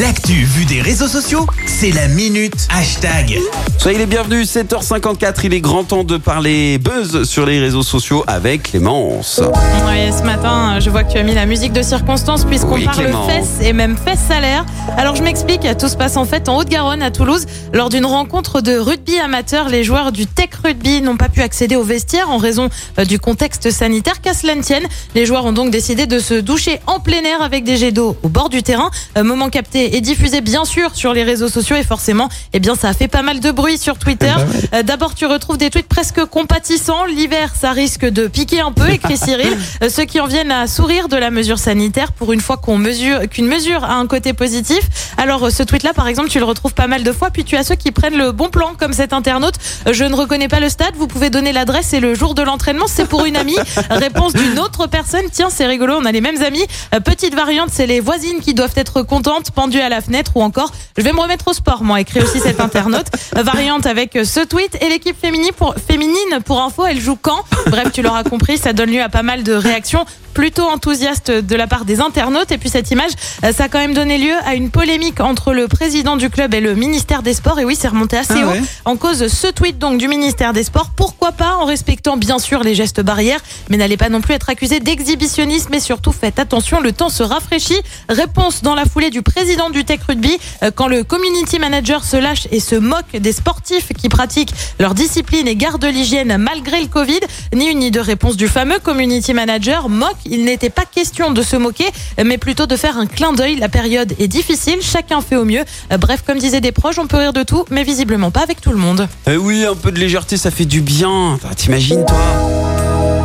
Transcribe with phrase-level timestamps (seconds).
[0.00, 3.38] L'actu vue des réseaux sociaux, c'est la minute hashtag.
[3.76, 8.22] Soyez les bienvenus, 7h54, il est grand temps de parler buzz sur les réseaux sociaux
[8.26, 9.40] avec Clémence.
[9.86, 12.84] Ouais, ce matin, je vois que tu as mis la musique de circonstance puisqu'on Oui,
[12.84, 13.26] parle Clément.
[13.26, 14.64] fesses et même fesses salaires.
[14.96, 17.44] Alors je m'explique, tout se passe en fait en Haute-Garonne à Toulouse.
[17.74, 21.76] Lors d'une rencontre de rugby amateur, les joueurs du Tech Rugby n'ont pas pu accéder
[21.76, 24.20] au vestiaire en raison euh, du contexte sanitaire.
[24.20, 27.42] Qu'à cela ne tienne, les joueurs ont donc décidé de se doucher en plein air
[27.42, 28.90] avec des jets d'eau au bord du terrain.
[29.22, 32.88] Moment capté et diffusé bien sûr sur les réseaux sociaux et forcément, eh bien ça
[32.88, 34.32] a fait pas mal de bruit sur Twitter.
[34.74, 37.04] Euh, D'abord, tu retrouves des tweets presque compatissants.
[37.04, 39.56] L'hiver, ça risque de piquer un peu, écrit Cyril.
[39.82, 42.78] Euh, Ceux qui en viennent à sourire de la mesure sanitaire pour une fois qu'on
[42.78, 44.80] mesure qu'une mesure a un côté positif.
[45.16, 47.30] Alors euh, ce tweet-là, par exemple, tu le retrouves pas mal de fois.
[47.30, 49.54] Puis tu as ceux qui prennent le bon plan, comme cet internaute.
[49.90, 50.94] Je ne reconnais pas le stade.
[50.96, 52.86] Vous pouvez donner l'adresse et le jour de l'entraînement.
[52.86, 53.56] C'est pour une amie.
[53.90, 55.24] Réponse d'une autre personne.
[55.32, 55.94] Tiens, c'est rigolo.
[56.00, 56.64] On a les mêmes amis.
[57.04, 59.50] Petite variante, c'est les voisines qui doivent être contentes,
[59.80, 60.72] à la fenêtre ou encore.
[60.96, 62.00] Je vais me remettre au sport, moi.
[62.00, 63.06] Écrit aussi cet internaute.
[63.34, 67.44] Variante avec euh, ce tweet et l'équipe féminine pour féminine pour info, elle joue quand?
[67.66, 71.56] Bref, tu l'auras compris, ça donne lieu à pas mal de réactions plutôt enthousiastes de
[71.56, 72.52] la part des internautes.
[72.52, 73.12] Et puis cette image,
[73.44, 76.54] euh, ça a quand même donné lieu à une polémique entre le président du club
[76.54, 77.58] et le ministère des Sports.
[77.58, 80.52] Et oui, c'est remonté assez Ah haut ouais en cause ce tweet donc du ministère
[80.52, 80.90] des Sports.
[80.96, 84.50] Pourquoi pas en respectant bien sûr les gestes barrières, mais n'allez pas non plus être
[84.50, 85.72] accusé d'exhibitionnisme.
[85.74, 87.80] Et surtout, faites attention, le temps se rafraîchit.
[88.08, 92.16] Réponse dans la foulée du président du Tech Rugby euh, quand le community manager se
[92.16, 96.88] lâche et se moque des sportifs qui pratiquent leur discipline et gardent l'hygiène malgré le
[96.88, 97.20] Covid.
[97.54, 100.19] Ni une ni deux réponses du fameux community manager moque.
[100.26, 101.86] Il n'était pas question de se moquer,
[102.24, 103.56] mais plutôt de faire un clin d'œil.
[103.56, 105.64] La période est difficile, chacun fait au mieux.
[105.92, 108.60] Euh, Bref, comme disaient des proches, on peut rire de tout, mais visiblement pas avec
[108.60, 109.08] tout le monde.
[109.26, 111.32] Eh oui, un peu de légèreté, ça fait du bien.
[111.34, 112.18] Enfin, T'imagines, toi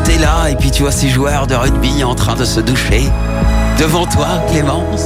[0.03, 3.03] T'es là et puis tu vois ces joueurs de rugby en train de se doucher.
[3.79, 5.01] Devant toi, Clémence.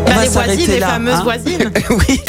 [0.00, 1.70] On Bah, va les voisines, s'arrêter les là, fameuses hein voisines.
[2.08, 2.20] oui.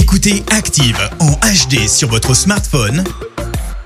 [0.00, 3.04] Écoutez Active en HD sur votre smartphone,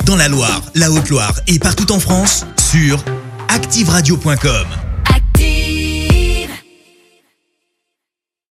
[0.05, 3.03] dans la Loire, la Haute-Loire et partout en France, sur
[3.53, 4.81] activeradio.com.